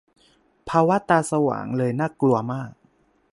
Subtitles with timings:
[0.69, 2.71] ภาวะ "ตาสว่าง" เลยน่ากลัวมาก